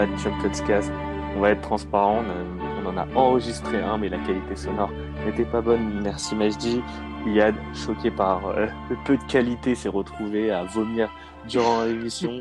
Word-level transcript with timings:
pas 0.00 0.06
de 0.06 0.16
Champions 0.16 0.66
Cast. 0.66 0.90
On 1.36 1.40
va 1.40 1.50
être 1.50 1.60
transparent, 1.60 2.24
on, 2.24 2.86
en 2.86 2.96
a 2.96 3.06
enregistré 3.14 3.82
un, 3.82 3.98
mais 3.98 4.08
la 4.08 4.16
qualité 4.20 4.56
sonore 4.56 4.90
n'était 5.26 5.44
pas 5.44 5.60
bonne. 5.60 6.00
Merci 6.02 6.34
Majdi. 6.34 6.80
Yad, 7.26 7.54
choqué 7.74 8.10
par 8.10 8.46
euh, 8.46 8.66
le 8.88 8.96
peu 9.04 9.18
de 9.18 9.24
qualité, 9.24 9.74
s'est 9.74 9.90
retrouvé 9.90 10.50
à 10.50 10.64
vomir 10.64 11.12
durant 11.46 11.84
l'émission. 11.84 12.40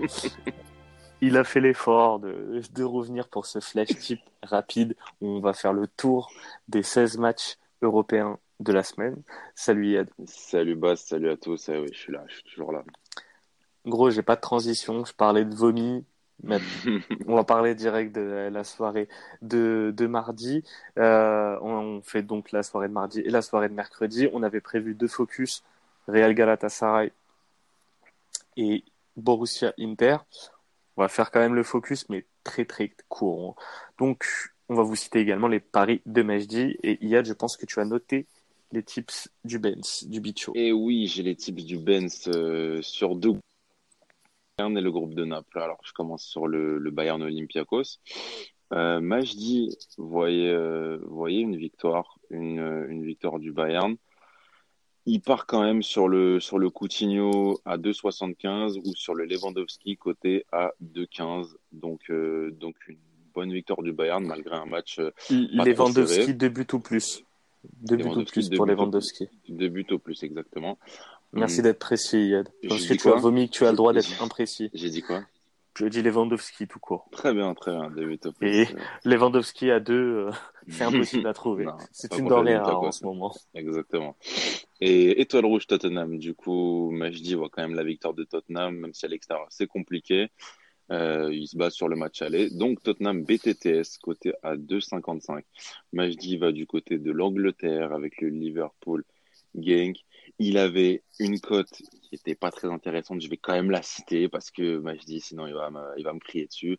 Il 1.22 1.36
a 1.36 1.44
fait 1.44 1.60
l'effort 1.60 2.20
de, 2.20 2.62
de 2.74 2.84
revenir 2.86 3.28
pour 3.28 3.46
ce 3.46 3.60
flash 3.60 3.90
type 3.90 4.22
rapide 4.42 4.96
où 5.20 5.28
on 5.28 5.42
va 5.42 5.52
faire 5.52 5.74
le 5.74 5.86
tour 5.86 6.32
des 6.70 6.82
16 6.82 7.18
matchs 7.18 7.58
européens 7.82 8.40
de 8.62 8.72
la 8.72 8.84
semaine. 8.84 9.22
Salut 9.54 9.92
Yad. 9.92 10.08
Salut 10.28 10.76
Bas, 10.76 10.96
salut 10.96 11.30
à 11.30 11.36
tous. 11.36 11.68
Ah 11.68 11.82
oui, 11.82 11.90
je 11.92 12.00
suis 12.00 12.14
là, 12.14 12.24
je 12.30 12.36
suis 12.36 12.44
toujours 12.44 12.72
là. 12.72 12.84
Gros, 13.86 14.12
j'ai 14.12 14.24
pas 14.24 14.38
de 14.38 14.42
transition. 14.42 15.04
Je 15.04 15.14
parlais 15.14 15.44
de 15.44 15.54
vomi. 15.54 16.06
on 17.28 17.36
va 17.36 17.44
parler 17.44 17.76
direct 17.76 18.14
de 18.16 18.50
la 18.52 18.64
soirée 18.64 19.08
de, 19.42 19.94
de 19.96 20.08
mardi. 20.08 20.64
Euh, 20.98 21.58
on 21.62 22.02
fait 22.02 22.24
donc 22.24 22.52
la 22.52 22.64
soirée 22.64 22.88
de 22.88 22.94
mardi 22.94 23.20
et 23.20 23.30
la 23.30 23.42
soirée 23.42 23.70
de 23.70 23.74
mercredi. 23.74 24.28
On 24.34 24.44
avait 24.44 24.62
prévu 24.62 24.96
deux 24.96 25.08
focus 25.08 25.64
Real 26.08 26.34
Galatasaray 26.34 27.12
et 28.58 28.84
Borussia 29.18 29.74
Inter. 29.80 30.18
On 30.98 31.02
va 31.02 31.08
faire 31.08 31.32
quand 31.32 31.40
même 31.40 31.56
le 31.56 31.64
focus, 31.64 32.08
mais 32.10 32.26
très 32.44 32.66
très 32.66 32.92
court. 33.08 33.56
Donc, 33.98 34.26
on 34.70 34.76
va 34.76 34.84
vous 34.84 34.96
citer 34.96 35.20
également 35.20 35.48
les 35.48 35.60
paris 35.60 36.02
de 36.06 36.22
Majdi. 36.22 36.78
Et 36.84 37.04
Iyad, 37.06 37.26
je 37.26 37.34
pense 37.34 37.58
que 37.58 37.66
tu 37.66 37.80
as 37.80 37.86
noté 37.86 38.28
les 38.72 38.84
tips 38.84 39.30
du 39.44 39.60
Benz, 39.60 40.06
du 40.08 40.20
Bicho. 40.20 40.52
Et 40.56 40.72
oui, 40.72 41.08
j'ai 41.08 41.24
les 41.24 41.36
tips 41.36 41.64
du 41.64 41.78
Benz 41.78 42.28
euh, 42.28 42.82
sur 42.82 43.16
deux 43.16 43.34
et 44.68 44.82
le 44.82 44.92
groupe 44.92 45.14
de 45.14 45.24
Naples. 45.24 45.60
Alors, 45.60 45.80
je 45.84 45.94
commence 45.94 46.24
sur 46.24 46.48
le, 46.48 46.80
Bayern 46.92 47.22
Olympiakos. 47.22 48.00
Euh, 48.74 49.00
Majdi 49.00 49.76
voyez, 49.98 50.50
euh, 50.50 51.00
voyez 51.08 51.40
une 51.40 51.56
victoire, 51.56 52.20
une, 52.30 52.60
une, 52.90 53.04
victoire 53.04 53.40
du 53.40 53.52
Bayern. 53.52 53.96
Il 55.06 55.22
part 55.22 55.48
quand 55.48 55.64
même 55.64 55.82
sur 55.82 56.08
le, 56.08 56.40
sur 56.40 56.60
le 56.60 56.70
Coutinho 56.70 57.60
à 57.66 57.78
2,75 57.78 58.80
ou 58.86 58.94
sur 58.96 59.16
le 59.16 59.26
Lewandowski 59.26 59.98
côté 59.98 60.46
à 60.52 60.74
2,15. 60.84 61.56
Donc, 61.72 62.02
euh, 62.12 62.52
donc 62.52 62.76
une 62.88 62.98
bonne 63.34 63.52
victoire 63.52 63.82
du 63.82 63.94
Bayern 63.94 64.24
malgré 64.26 64.56
un 64.56 64.66
match. 64.66 65.00
Lewandowski 65.32 66.36
deux 66.36 66.50
buts 66.50 66.68
ou 66.74 66.80
plus. 66.80 67.24
Deux 67.82 67.96
buts 67.96 68.10
ou 68.10 68.24
plus 68.24 68.50
pour 68.50 68.66
Lewandowski. 68.66 69.30
Deux 69.48 69.70
buts 69.70 69.88
au 69.90 70.00
plus, 70.00 70.22
exactement. 70.24 70.78
Merci 71.34 71.62
d'être 71.62 71.80
précis, 71.80 72.30
Yad. 72.30 72.50
Parce 72.68 72.86
que 72.86 72.94
tu 72.94 73.08
as 73.10 73.16
vomi 73.16 73.50
que 73.50 73.54
tu 73.54 73.66
as 73.66 73.72
le 73.72 73.78
droit 73.78 73.94
d'être 73.94 74.22
imprécis. 74.22 74.70
J'ai 74.74 74.90
dit 74.90 75.02
quoi 75.02 75.22
Je 75.76 75.86
dis 75.86 76.02
Lewandowski 76.02 76.68
tout 76.68 76.80
court. 76.80 77.08
Très 77.12 77.34
bien, 77.34 77.54
très 77.54 77.72
bien. 77.72 77.92
Et 78.42 78.68
Lewandowski 79.06 79.72
à 79.72 79.80
deux, 79.80 80.28
euh, 80.28 80.32
c'est 80.68 80.84
impossible 80.84 81.28
à 81.28 81.34
trouver. 81.34 81.68
C'est 81.92 82.18
une 82.18 82.28
denrée 82.28 82.58
rare 82.58 82.82
en 82.82 82.92
ce 82.92 83.06
moment. 83.06 83.34
Exactement. 83.54 84.16
Et 84.82 85.22
étoile 85.22 85.46
rouge 85.46 85.68
Tottenham, 85.68 86.18
du 86.18 86.34
coup, 86.34 86.90
Majdi 86.92 87.36
voit 87.36 87.50
quand 87.50 87.62
même 87.62 87.76
la 87.76 87.84
victoire 87.84 88.14
de 88.14 88.24
Tottenham, 88.24 88.76
même 88.76 88.94
si 88.94 89.06
à 89.06 89.10
l'extérieur 89.10 89.48
c'est 89.50 89.68
compliqué. 89.68 90.30
Euh, 90.92 91.30
il 91.32 91.48
se 91.48 91.56
base 91.56 91.74
sur 91.74 91.88
le 91.88 91.96
match 91.96 92.22
aller. 92.22 92.50
Donc 92.50 92.82
Tottenham 92.82 93.24
BTTS 93.24 94.00
côté 94.02 94.34
à 94.42 94.56
2,55. 94.56 95.44
Majdi 95.94 96.38
va 96.38 96.52
du 96.52 96.66
côté 96.66 96.98
de 96.98 97.12
l'Angleterre 97.12 97.94
avec 97.94 98.22
le 98.22 98.30
Liverpool 98.30 99.04
Gang. 99.56 99.96
Il 100.38 100.58
avait 100.58 101.04
une 101.20 101.40
cote 101.40 101.72
qui 102.02 102.16
était 102.16 102.36
pas 102.36 102.52
très 102.52 102.68
intéressante. 102.68 103.22
Je 103.22 103.30
vais 103.30 103.38
quand 103.38 103.54
même 103.54 103.72
la 103.72 103.82
citer 103.82 104.30
parce 104.30 104.52
que 104.52 104.78
Majdi, 104.78 105.20
sinon 105.20 105.48
il 105.48 105.54
va 105.54 105.70
me, 105.70 105.82
il 105.98 106.04
va 106.04 106.14
me 106.14 106.20
crier 106.20 106.48
dessus. 106.48 106.78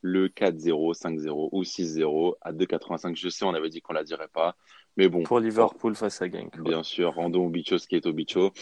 Le 0.00 0.28
4-0, 0.28 0.94
5-0 0.96 1.48
ou 1.52 1.62
6-0 1.62 2.34
à 2.40 2.52
2,85. 2.52 3.16
Je 3.16 3.28
sais, 3.28 3.44
on 3.44 3.54
avait 3.54 3.68
dit 3.68 3.80
qu'on 3.80 3.92
la 3.92 4.04
dirait 4.04 4.28
pas. 4.28 4.56
Mais 4.96 5.08
bon. 5.08 5.22
Pour 5.22 5.40
Liverpool 5.40 5.94
face 5.94 6.22
à 6.22 6.30
Genk. 6.30 6.60
Bien 6.60 6.82
sûr, 6.82 7.14
rendons 7.14 7.46
au 7.46 7.50
bicho 7.50 7.78
ce 7.78 7.88
qui 7.88 7.96
est 7.96 8.06
au 8.06 8.12
bicho. 8.12 8.52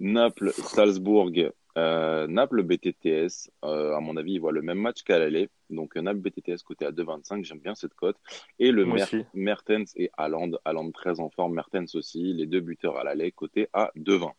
Naples, 0.00 0.52
Salzbourg, 0.52 1.30
euh, 1.76 2.26
Naples 2.26 2.62
BTTS, 2.62 3.50
euh, 3.64 3.96
à 3.96 4.00
mon 4.00 4.16
avis, 4.16 4.34
il 4.34 4.40
voit 4.40 4.52
le 4.52 4.62
même 4.62 4.78
match 4.78 5.02
qu'à 5.02 5.18
l'aller. 5.18 5.48
Donc 5.70 5.96
Naples 5.96 6.20
BTTS 6.20 6.62
côté 6.64 6.86
à 6.86 6.92
2,25, 6.92 7.44
j'aime 7.44 7.58
bien 7.58 7.74
cette 7.74 7.94
cote. 7.94 8.16
Et 8.58 8.70
le 8.70 8.86
Mertens 9.34 9.92
et 9.96 10.10
Haaland, 10.16 10.52
Haaland 10.64 10.90
très 10.92 11.20
en 11.20 11.30
forme, 11.30 11.54
Mertens 11.54 11.94
aussi, 11.94 12.32
les 12.34 12.46
deux 12.46 12.60
buteurs 12.60 12.98
à 12.98 13.04
l'aller 13.04 13.32
côté 13.32 13.68
à 13.72 13.90
2,20. 13.96 14.32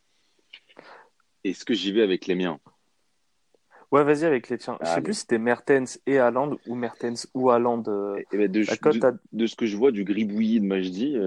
Est-ce 1.43 1.65
que 1.65 1.73
j'y 1.73 1.91
vais 1.91 2.01
avec 2.01 2.25
les 2.25 2.35
miens? 2.35 2.59
Ouais, 3.91 4.03
vas-y 4.03 4.25
avec 4.25 4.49
les 4.49 4.57
tiens. 4.57 4.77
Je 4.81 4.87
sais 4.87 5.01
plus 5.01 5.13
si 5.13 5.19
c'était 5.21 5.37
Mertens 5.37 5.99
et 6.07 6.17
Haaland 6.17 6.57
ou 6.65 6.75
Mertens 6.75 7.27
ou 7.33 7.51
Haaland. 7.51 7.83
Euh, 7.87 8.19
eh 8.31 8.37
ben, 8.37 8.51
de, 8.51 8.63
ce 8.63 9.55
que 9.55 9.65
je 9.65 9.77
vois 9.77 9.91
du 9.91 10.03
gribouillis 10.03 10.59
de 10.59 10.65
Majdi. 10.65 11.17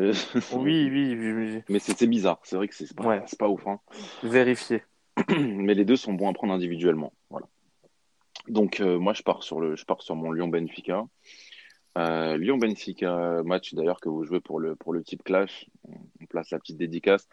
oui, 0.52 0.88
oui, 0.90 1.14
oui, 1.14 1.62
Mais 1.68 1.78
c'est 1.78 2.06
bizarre. 2.06 2.40
C'est 2.42 2.56
vrai 2.56 2.66
que 2.66 2.74
c'est 2.74 2.92
pas, 2.94 3.24
pas 3.38 3.48
ouf. 3.48 3.66
Hein. 3.66 3.78
Vérifier. 4.22 4.82
mais 5.38 5.74
les 5.74 5.84
deux 5.84 5.96
sont 5.96 6.14
bons 6.14 6.28
à 6.28 6.32
prendre 6.32 6.52
individuellement. 6.52 7.12
Voilà. 7.30 7.46
Donc 8.48 8.80
euh, 8.80 8.98
moi 8.98 9.12
je 9.12 9.22
pars 9.22 9.42
sur 9.42 9.60
le, 9.60 9.76
je 9.76 9.84
pars 9.84 10.02
sur 10.02 10.16
mon 10.16 10.32
Lyon 10.32 10.48
Benfica. 10.48 11.04
Euh, 11.96 12.36
Lyon 12.36 12.58
Benfica 12.58 13.42
match 13.44 13.74
d'ailleurs 13.74 14.00
que 14.00 14.08
vous 14.08 14.24
jouez 14.24 14.40
pour 14.40 14.60
le 14.60 14.76
pour 14.76 14.92
le 14.92 15.02
type 15.02 15.24
clash. 15.24 15.66
On 16.20 16.26
place 16.26 16.50
la 16.50 16.58
petite 16.58 16.76
dédicace. 16.76 17.26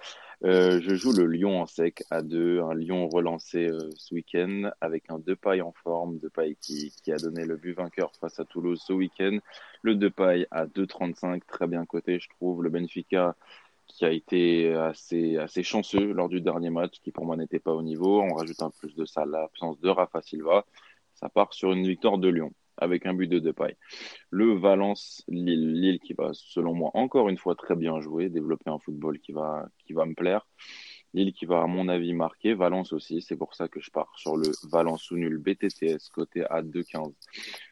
Euh, 0.44 0.80
je 0.82 0.96
joue 0.96 1.12
le 1.12 1.26
Lyon 1.26 1.62
en 1.62 1.68
sec 1.68 2.04
à 2.10 2.22
2, 2.22 2.62
un 2.62 2.74
Lyon 2.74 3.08
relancé 3.08 3.70
ce 3.96 4.14
week-end 4.14 4.72
avec 4.82 5.04
un 5.10 5.20
Depay 5.20 5.62
en 5.62 5.74
forme, 5.84 6.18
Depay 6.20 6.58
qui, 6.60 6.94
qui 7.04 7.12
a 7.12 7.18
donné 7.18 7.46
le 7.46 7.58
but 7.58 7.74
vainqueur 7.74 8.12
face 8.20 8.40
à 8.40 8.46
Toulouse 8.46 8.82
ce 8.86 8.94
week-end. 8.94 9.38
Le 9.82 9.96
Depay 9.96 10.48
à 10.52 10.66
2,35, 10.66 11.42
très 11.48 11.68
bien 11.68 11.86
coté 11.86 12.20
je 12.20 12.30
trouve. 12.30 12.64
Le 12.64 12.70
Benfica 12.70 13.36
qui 13.88 14.06
a 14.06 14.12
été 14.12 14.74
assez, 14.74 15.38
assez 15.38 15.64
chanceux 15.64 16.12
lors 16.12 16.30
du 16.30 16.42
dernier 16.42 16.70
match, 16.70 17.00
qui 17.02 17.12
pour 17.12 17.26
moi 17.26 17.38
n'était 17.38 17.60
pas 17.60 17.74
au 17.74 17.82
niveau. 17.82 18.22
On 18.22 18.34
rajoute 18.34 18.62
un 18.62 18.72
plus 18.72 18.96
de 18.96 19.06
ça 19.06 19.26
l'absence 19.26 19.80
de 19.80 19.90
Rafa 19.90 20.22
Silva. 20.22 20.66
Ça 21.14 21.30
part 21.30 21.54
sur 21.54 21.72
une 21.72 21.88
victoire 21.88 22.18
de 22.18 22.28
Lyon 22.28 22.54
avec 22.78 23.06
un 23.06 23.14
but 23.14 23.28
de 23.28 23.40
Depay. 23.40 23.78
Le 24.30 24.54
Valence-Lille, 24.54 25.80
Lille 25.80 26.00
qui 26.00 26.14
va 26.14 26.32
selon 26.34 26.74
moi 26.74 26.92
encore 26.94 27.30
une 27.30 27.38
fois 27.38 27.56
très 27.56 27.76
bien 27.76 28.02
jouer, 28.02 28.30
développer 28.30 28.70
un 28.70 28.80
football 28.80 29.20
qui 29.20 29.32
va, 29.32 29.68
qui 29.86 29.94
va 29.94 30.06
me 30.06 30.14
plaire. 30.14 30.46
Lille 31.14 31.32
qui 31.32 31.46
va 31.46 31.62
à 31.62 31.68
mon 31.68 31.88
avis 31.88 32.14
marquer, 32.14 32.54
Valence 32.54 32.92
aussi, 32.92 33.22
c'est 33.22 33.38
pour 33.38 33.56
ça 33.56 33.70
que 33.70 33.80
je 33.80 33.90
pars 33.90 34.12
sur 34.18 34.36
le 34.36 34.52
Valence 34.70 35.12
ou 35.12 35.16
nul 35.16 35.38
BTTS 35.38 36.10
côté 36.12 36.44
à 36.50 36.62
2,15. 36.62 37.14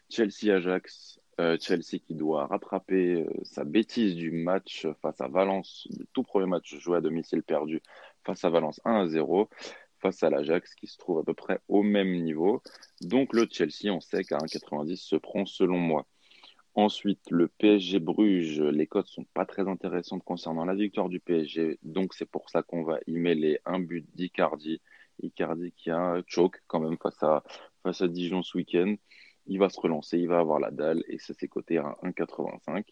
Chelsea-Ajax, 0.09 1.19
euh, 1.39 1.57
Chelsea 1.59 1.99
qui 2.05 2.13
doit 2.13 2.47
rattraper 2.47 3.23
euh, 3.23 3.29
sa 3.43 3.63
bêtise 3.63 4.15
du 4.15 4.31
match 4.31 4.87
face 5.01 5.19
à 5.19 5.27
Valence, 5.27 5.87
le 5.97 6.05
tout 6.13 6.23
premier 6.23 6.45
match 6.45 6.75
joué 6.77 6.97
à 6.97 7.01
domicile 7.01 7.43
perdu 7.43 7.81
face 8.23 8.43
à 8.45 8.49
Valence 8.49 8.79
1 8.85 9.01
à 9.01 9.07
0, 9.07 9.49
face 9.99 10.21
à 10.21 10.29
l'Ajax 10.29 10.75
qui 10.75 10.87
se 10.87 10.97
trouve 10.97 11.19
à 11.19 11.23
peu 11.23 11.33
près 11.33 11.59
au 11.67 11.81
même 11.81 12.13
niveau. 12.21 12.61
Donc 13.01 13.33
le 13.33 13.47
Chelsea, 13.49 13.91
on 13.91 13.99
sait 13.99 14.23
qu'à 14.23 14.37
1,90 14.37 14.95
se 14.95 15.15
prend 15.15 15.45
selon 15.45 15.77
moi. 15.77 16.05
Ensuite, 16.75 17.29
le 17.29 17.47
PSG 17.47 17.99
Bruges, 17.99 18.61
les 18.61 18.87
cotes 18.87 19.07
sont 19.07 19.25
pas 19.33 19.45
très 19.45 19.67
intéressantes 19.67 20.23
concernant 20.23 20.65
la 20.65 20.73
victoire 20.73 21.09
du 21.09 21.19
PSG, 21.19 21.77
donc 21.83 22.13
c'est 22.13 22.25
pour 22.25 22.49
ça 22.49 22.63
qu'on 22.63 22.83
va 22.83 22.99
y 23.05 23.17
mêler 23.17 23.59
un 23.65 23.79
but 23.79 24.05
d'Icardi. 24.15 24.81
Icardi 25.21 25.71
qui 25.73 25.91
a 25.91 26.21
choke 26.25 26.61
quand 26.67 26.79
même 26.79 26.97
face 26.97 27.21
à, 27.21 27.43
face 27.83 28.01
à 28.01 28.07
Dijon 28.07 28.41
ce 28.41 28.57
week-end 28.57 28.95
il 29.47 29.59
va 29.59 29.69
se 29.69 29.79
relancer, 29.79 30.17
il 30.17 30.27
va 30.27 30.39
avoir 30.39 30.59
la 30.59 30.71
dalle 30.71 31.03
et 31.07 31.17
ça 31.17 31.33
s'est 31.33 31.47
coté 31.47 31.77
à 31.77 31.97
1,85. 32.03 32.85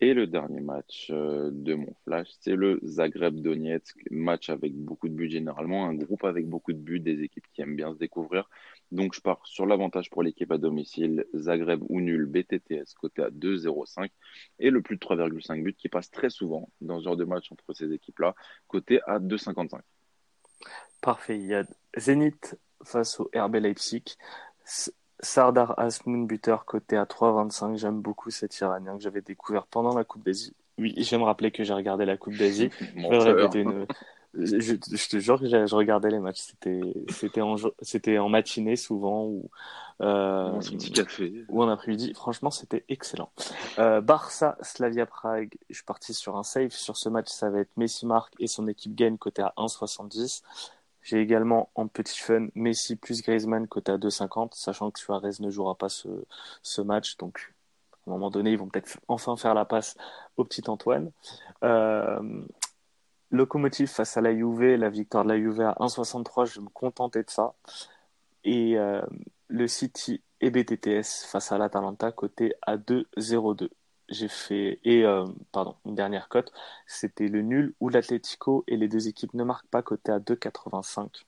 Et 0.00 0.14
le 0.14 0.28
dernier 0.28 0.60
match 0.60 1.08
euh, 1.10 1.50
de 1.52 1.74
mon 1.74 1.92
flash, 2.04 2.28
c'est 2.40 2.54
le 2.54 2.78
Zagreb 2.84 3.40
Donetsk, 3.40 3.96
match 4.12 4.48
avec 4.48 4.72
beaucoup 4.72 5.08
de 5.08 5.14
buts 5.14 5.28
généralement, 5.28 5.86
un 5.86 5.94
groupe 5.94 6.22
avec 6.22 6.48
beaucoup 6.48 6.72
de 6.72 6.78
buts, 6.78 7.00
des 7.00 7.24
équipes 7.24 7.46
qui 7.52 7.62
aiment 7.62 7.74
bien 7.74 7.92
se 7.92 7.98
découvrir. 7.98 8.48
Donc 8.92 9.12
je 9.12 9.20
pars 9.20 9.44
sur 9.44 9.66
l'avantage 9.66 10.08
pour 10.08 10.22
l'équipe 10.22 10.52
à 10.52 10.58
domicile, 10.58 11.26
Zagreb 11.34 11.82
ou 11.88 12.00
nul, 12.00 12.26
BTTS 12.26 12.94
côté 12.94 13.22
à 13.22 13.30
2,05 13.30 14.10
et 14.60 14.70
le 14.70 14.82
plus 14.82 14.96
de 14.96 15.00
3,5 15.00 15.64
buts 15.64 15.74
qui 15.74 15.88
passe 15.88 16.12
très 16.12 16.30
souvent 16.30 16.70
dans 16.80 17.00
ce 17.00 17.04
genre 17.04 17.16
de 17.16 17.24
match 17.24 17.50
entre 17.50 17.72
ces 17.74 17.92
équipes-là, 17.92 18.36
côté 18.68 19.00
à 19.04 19.18
2,55. 19.18 19.80
Parfait, 21.00 21.38
il 21.38 21.46
y 21.46 21.54
a 21.54 21.64
Zénith 21.96 22.56
face 22.84 23.18
au 23.18 23.30
RB 23.34 23.56
Leipzig. 23.56 24.04
Sardar 25.20 25.78
Asmoun, 25.78 26.26
buteur 26.26 26.64
coté 26.64 26.96
à 26.96 27.04
3,25. 27.04 27.76
J'aime 27.76 28.00
beaucoup 28.00 28.30
cet 28.30 28.58
Iranien 28.60 28.96
que 28.96 29.02
j'avais 29.02 29.20
découvert 29.20 29.66
pendant 29.66 29.94
la 29.96 30.04
Coupe 30.04 30.24
d'Asie. 30.24 30.54
Oui, 30.78 30.94
je 30.96 31.10
vais 31.10 31.18
me 31.18 31.24
rappeler 31.24 31.50
que 31.50 31.64
j'ai 31.64 31.74
regardé 31.74 32.04
la 32.04 32.16
Coupe 32.16 32.36
d'Asie. 32.36 32.70
je, 34.34 35.08
te 35.08 35.18
jure 35.18 35.40
que 35.40 35.48
je 35.48 35.74
regardais 35.74 36.10
les 36.10 36.20
matchs. 36.20 36.54
C'était, 37.10 37.40
en, 37.40 37.56
c'était 37.82 38.18
en 38.18 38.28
matinée 38.28 38.76
souvent 38.76 39.24
ou, 39.24 39.50
euh, 40.00 40.52
petit 40.60 40.92
café. 40.92 41.44
ou 41.48 41.62
en 41.62 41.68
après-midi. 41.68 42.12
Franchement, 42.14 42.50
c'était 42.50 42.84
excellent. 42.88 43.32
Euh, 43.78 44.00
Barça, 44.00 44.56
Slavia 44.60 45.06
Prague. 45.06 45.54
Je 45.68 45.74
suis 45.76 45.84
parti 45.84 46.14
sur 46.14 46.36
un 46.36 46.44
save 46.44 46.70
sur 46.70 46.96
ce 46.96 47.08
match. 47.08 47.28
Ça 47.28 47.50
va 47.50 47.60
être 47.60 47.76
Messi 47.76 48.06
Marc 48.06 48.32
et 48.38 48.46
son 48.46 48.68
équipe 48.68 48.94
gagne 48.94 49.18
côté 49.18 49.42
à 49.42 49.52
1,70 49.56 50.42
J'ai 51.08 51.22
également 51.22 51.70
en 51.74 51.88
petit 51.88 52.18
fun 52.18 52.48
Messi 52.54 52.94
plus 52.94 53.22
Griezmann 53.22 53.66
côté 53.66 53.92
à 53.92 53.96
2,50, 53.96 54.50
sachant 54.52 54.90
que 54.90 54.98
Suarez 54.98 55.30
ne 55.40 55.48
jouera 55.48 55.74
pas 55.74 55.88
ce, 55.88 56.06
ce 56.62 56.82
match. 56.82 57.16
Donc, 57.16 57.54
à 58.06 58.10
un 58.10 58.12
moment 58.12 58.30
donné, 58.30 58.50
ils 58.50 58.58
vont 58.58 58.68
peut-être 58.68 58.98
enfin 59.08 59.34
faire 59.38 59.54
la 59.54 59.64
passe 59.64 59.96
au 60.36 60.44
petit 60.44 60.68
Antoine. 60.68 61.10
Euh, 61.64 62.42
Locomotive 63.30 63.88
face 63.88 64.18
à 64.18 64.20
la 64.20 64.34
Juve, 64.34 64.74
la 64.74 64.90
victoire 64.90 65.24
de 65.24 65.30
la 65.30 65.38
Juve 65.38 65.62
à 65.62 65.72
1,63, 65.80 66.44
je 66.44 66.60
vais 66.60 66.64
me 66.64 66.68
contenter 66.68 67.22
de 67.22 67.30
ça. 67.30 67.54
Et 68.44 68.76
euh, 68.76 69.00
le 69.46 69.66
City 69.66 70.22
et 70.42 70.50
BTTS 70.50 71.24
face 71.26 71.52
à 71.52 71.56
l'Atalanta, 71.56 72.12
côté 72.12 72.52
à 72.60 72.76
2,02 72.76 73.70
j'ai 74.08 74.28
fait 74.28 74.80
et 74.84 75.04
euh, 75.04 75.26
pardon 75.52 75.76
une 75.84 75.94
dernière 75.94 76.28
cote 76.28 76.52
c'était 76.86 77.28
le 77.28 77.42
nul 77.42 77.74
ou 77.80 77.88
l'Atlético 77.88 78.64
et 78.66 78.76
les 78.76 78.88
deux 78.88 79.08
équipes 79.08 79.34
ne 79.34 79.44
marquent 79.44 79.68
pas 79.68 79.82
côté 79.82 80.12
à 80.12 80.18
2,85 80.18 81.24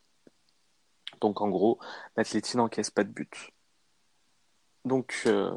donc 1.20 1.40
en 1.40 1.48
gros 1.48 1.78
l'Atlético 2.16 2.58
n'encaisse 2.58 2.90
pas 2.90 3.04
de 3.04 3.10
but. 3.10 3.50
Donc 4.86 5.24
euh, 5.26 5.52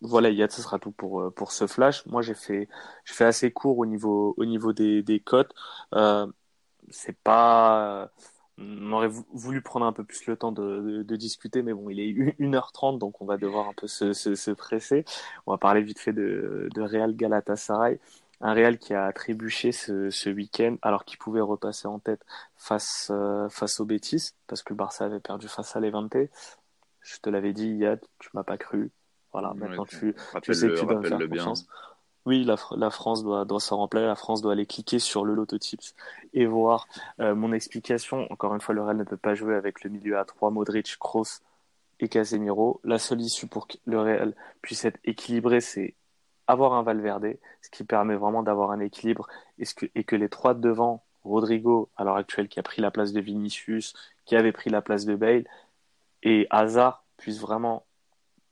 voilà 0.00 0.30
Yad 0.30 0.52
ce 0.52 0.62
sera 0.62 0.78
tout 0.78 0.92
pour 0.92 1.20
euh, 1.20 1.30
pour 1.30 1.50
ce 1.50 1.66
flash. 1.66 2.06
Moi 2.06 2.22
j'ai 2.22 2.34
fait 2.34 2.68
je 3.04 3.12
fais 3.12 3.24
assez 3.24 3.50
court 3.50 3.78
au 3.78 3.86
niveau 3.86 4.34
au 4.36 4.44
niveau 4.44 4.72
des 4.72 5.02
des 5.02 5.18
cotes. 5.20 5.52
C'est 6.90 7.18
pas 7.18 8.10
on 8.58 8.92
aurait 8.92 9.10
voulu 9.32 9.62
prendre 9.62 9.86
un 9.86 9.92
peu 9.92 10.04
plus 10.04 10.26
le 10.26 10.36
temps 10.36 10.52
de, 10.52 11.02
de, 11.02 11.16
discuter, 11.16 11.62
mais 11.62 11.72
bon, 11.72 11.88
il 11.90 12.00
est 12.00 12.12
1h30, 12.40 12.98
donc 12.98 13.20
on 13.20 13.24
va 13.24 13.36
devoir 13.36 13.68
un 13.68 13.74
peu 13.74 13.86
se, 13.86 14.12
se, 14.12 14.34
se 14.34 14.50
presser. 14.50 15.04
On 15.46 15.52
va 15.52 15.58
parler 15.58 15.82
vite 15.82 15.98
fait 15.98 16.12
de, 16.12 16.68
de 16.74 16.82
Real 16.82 17.14
Galatasaray. 17.14 17.98
Un 18.40 18.54
Real 18.54 18.78
qui 18.78 18.94
a 18.94 19.12
trébuché 19.12 19.72
ce, 19.72 20.10
ce 20.10 20.30
week-end, 20.30 20.76
alors 20.82 21.04
qu'il 21.04 21.18
pouvait 21.18 21.40
repasser 21.40 21.88
en 21.88 21.98
tête 21.98 22.24
face, 22.56 23.10
euh, 23.10 23.48
face 23.48 23.80
au 23.80 23.84
Betis, 23.84 24.32
parce 24.46 24.62
que 24.62 24.72
le 24.72 24.76
Barça 24.76 25.04
avait 25.04 25.20
perdu 25.20 25.48
face 25.48 25.74
à 25.74 25.80
Levante. 25.80 26.16
Je 27.00 27.18
te 27.20 27.30
l'avais 27.30 27.52
dit, 27.52 27.68
Yad, 27.68 28.00
tu 28.18 28.28
m'as 28.34 28.44
pas 28.44 28.56
cru. 28.56 28.90
Voilà, 29.32 29.52
maintenant 29.54 29.84
tu, 29.84 30.14
tu 30.42 30.54
sais 30.54 30.68
que 30.68 30.78
tu 30.78 30.86
dois 30.86 30.96
me 30.96 31.06
faire 31.06 31.18
confiance. 31.18 31.66
Oui, 32.28 32.44
la, 32.44 32.90
France 32.90 33.22
doit, 33.22 33.46
doit 33.46 33.58
s'en 33.58 33.78
remplir, 33.78 34.02
la 34.02 34.14
France 34.14 34.42
doit 34.42 34.52
aller 34.52 34.66
cliquer 34.66 34.98
sur 34.98 35.24
le 35.24 35.34
lototypes 35.34 35.80
et 36.34 36.44
voir 36.44 36.86
euh, 37.20 37.34
mon 37.34 37.52
explication. 37.54 38.30
Encore 38.30 38.54
une 38.54 38.60
fois, 38.60 38.74
le 38.74 38.82
Real 38.82 38.98
ne 38.98 39.04
peut 39.04 39.16
pas 39.16 39.34
jouer 39.34 39.54
avec 39.54 39.82
le 39.82 39.88
milieu 39.88 40.18
à 40.18 40.26
3, 40.26 40.50
Modric, 40.50 40.98
Kroos 40.98 41.40
et 42.00 42.08
Casemiro. 42.10 42.82
La 42.84 42.98
seule 42.98 43.22
issue 43.22 43.46
pour 43.46 43.66
que 43.66 43.78
le 43.86 43.98
Real 43.98 44.34
puisse 44.60 44.84
être 44.84 45.00
équilibré, 45.04 45.62
c'est 45.62 45.94
avoir 46.46 46.74
un 46.74 46.82
Valverde, 46.82 47.38
ce 47.62 47.70
qui 47.70 47.82
permet 47.82 48.14
vraiment 48.14 48.42
d'avoir 48.42 48.72
un 48.72 48.80
équilibre 48.80 49.26
et, 49.58 50.04
que, 50.04 50.16
les 50.16 50.28
trois 50.28 50.52
de 50.52 50.60
devant, 50.60 51.02
Rodrigo, 51.24 51.88
à 51.96 52.04
l'heure 52.04 52.16
actuelle, 52.16 52.48
qui 52.48 52.60
a 52.60 52.62
pris 52.62 52.82
la 52.82 52.90
place 52.90 53.14
de 53.14 53.22
Vinicius, 53.22 53.94
qui 54.26 54.36
avait 54.36 54.52
pris 54.52 54.68
la 54.68 54.82
place 54.82 55.06
de 55.06 55.16
Bale, 55.16 55.46
et 56.22 56.46
Hazard 56.50 57.04
puissent 57.16 57.40
vraiment 57.40 57.86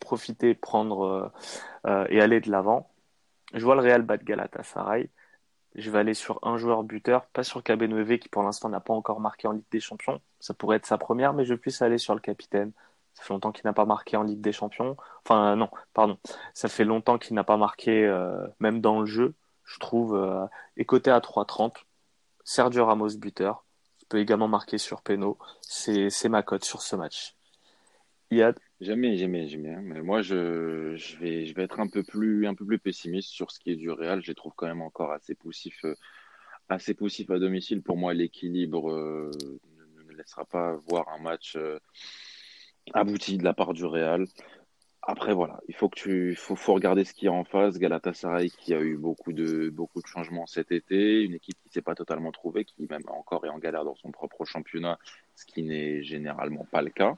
profiter, 0.01 0.55
prendre 0.55 1.03
euh, 1.03 1.29
euh, 1.87 2.07
et 2.09 2.23
aller 2.23 2.41
de 2.41 2.51
l'avant. 2.51 2.89
Je 3.57 3.65
vois 3.65 3.75
le 3.75 3.81
Real 3.81 4.03
battre 4.03 4.25
Galatasaray. 4.25 5.11
Je 5.75 5.91
vais 5.91 5.99
aller 5.99 6.15
sur 6.15 6.39
un 6.43 6.59
joueur 6.59 6.85
buteur, 6.85 7.27
pas 7.27 7.43
sur 7.43 7.63
KB9 7.63 8.19
qui 8.19 8.29
pour 8.29 8.43
l'instant 8.43 8.69
n'a 8.69 8.81
pas 8.81 8.95
encore 8.95 9.21
marqué 9.21 9.49
en 9.49 9.53
Ligue 9.53 9.65
des 9.71 9.81
Champions. 9.81 10.21
Ça 10.41 10.55
pourrait 10.55 10.77
être 10.77 10.87
sa 10.87 10.99
première, 10.99 11.33
mais 11.33 11.45
je 11.45 11.55
puisse 11.55 11.83
aller 11.83 11.99
sur 11.99 12.15
le 12.15 12.21
capitaine. 12.21 12.73
Ça 13.15 13.23
fait 13.23 13.33
longtemps 13.33 13.53
qu'il 13.53 13.65
n'a 13.65 13.73
pas 13.73 13.87
marqué 13.87 14.17
en 14.17 14.23
Ligue 14.23 14.41
des 14.43 14.53
Champions. 14.53 14.97
Enfin, 15.25 15.57
non, 15.57 15.71
pardon. 15.95 16.19
Ça 16.55 16.69
fait 16.69 16.85
longtemps 16.85 17.19
qu'il 17.19 17.35
n'a 17.35 17.45
pas 17.45 17.57
marqué, 17.57 18.07
euh, 18.07 18.47
même 18.61 18.81
dans 18.81 19.01
le 19.01 19.07
jeu, 19.07 19.35
je 19.65 19.79
trouve. 19.79 20.15
Euh, 20.15 20.47
et 20.77 20.85
côté 20.85 21.11
à 21.11 21.21
3,30, 21.21 21.77
Sergio 22.45 22.85
Ramos 22.85 23.17
buteur. 23.17 23.65
Il 24.03 24.07
peut 24.07 24.19
également 24.19 24.49
marquer 24.49 24.79
sur 24.79 25.03
Peno. 25.03 25.39
C'est 25.63 26.29
ma 26.29 26.43
cote 26.43 26.65
sur 26.65 26.83
ce 26.83 26.95
match. 26.95 27.37
Yad 28.31 28.59
Jamais, 28.81 29.17
jamais, 29.17 29.49
jamais. 29.49 29.71
Hein. 29.71 29.81
Mais 29.83 30.03
moi, 30.03 30.21
je, 30.21 30.97
vais, 31.19 31.53
être 31.57 31.81
un 31.81 31.89
peu 31.89 32.03
plus, 32.03 32.47
un 32.47 32.55
peu 32.55 32.67
plus 32.67 32.79
pessimiste 32.79 33.31
sur 33.31 33.51
ce 33.51 33.59
qui 33.59 33.71
est 33.71 33.77
du 33.77 33.91
Real. 33.91 34.21
Je 34.23 34.29
les 34.29 34.35
trouve 34.35 34.53
quand 34.55 34.67
même 34.67 34.83
encore 34.83 35.13
assez 35.13 35.35
poussifs, 35.35 35.85
euh, 35.85 35.95
assez 36.69 36.93
poussifs 36.93 37.31
à 37.31 37.39
domicile. 37.39 37.83
Pour 37.83 37.97
moi, 37.97 38.13
l'équilibre 38.13 38.93
euh, 38.93 39.31
ne, 39.97 40.03
ne 40.03 40.17
laissera 40.17 40.45
pas 40.45 40.77
voir 40.89 41.09
un 41.09 41.23
match 41.23 41.57
euh, 41.57 41.79
abouti 42.93 43.39
de 43.39 43.45
la 43.45 43.55
part 43.55 43.73
du 43.73 43.87
Real. 43.87 44.27
Après, 45.09 45.33
voilà, 45.33 45.61
il 45.69 45.75
faut 45.75 45.89
que 45.89 45.99
tu, 45.99 46.35
faut, 46.35 46.75
regarder 46.75 47.05
ce 47.05 47.15
qu'il 47.15 47.27
y 47.27 47.29
a 47.29 47.33
en 47.33 47.45
face. 47.45 47.79
Galatasaray 47.79 48.51
qui 48.51 48.75
a 48.75 48.81
eu 48.81 48.97
beaucoup 48.97 49.33
de, 49.33 49.71
beaucoup 49.71 50.03
de 50.03 50.07
changements 50.07 50.47
cet 50.47 50.73
été, 50.73 51.23
une 51.23 51.35
équipe 51.35 51.57
qui 51.63 51.71
s'est 51.71 51.81
pas 51.81 51.95
totalement 51.95 52.33
trouvée, 52.33 52.65
qui 52.65 52.87
même 52.91 53.05
encore 53.07 53.47
est 53.47 53.49
en 53.49 53.59
galère 53.59 53.85
dans 53.85 53.95
son 53.95 54.11
propre 54.11 54.45
championnat, 54.45 54.99
ce 55.37 55.47
qui 55.47 55.63
n'est 55.63 56.03
généralement 56.03 56.67
pas 56.71 56.83
le 56.83 56.91
cas. 56.91 57.17